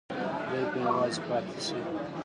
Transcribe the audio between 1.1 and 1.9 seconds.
پاتې شي.